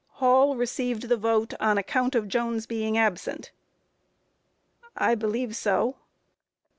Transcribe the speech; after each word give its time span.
Q. 0.17 0.25
Hall 0.25 0.55
received 0.57 1.09
the 1.09 1.15
vote 1.15 1.53
on 1.59 1.77
account 1.77 2.15
of 2.15 2.27
Jones 2.27 2.65
being 2.65 2.97
absent? 2.97 3.51
A. 4.95 5.03
I 5.09 5.13
believe 5.13 5.55
so. 5.55 5.97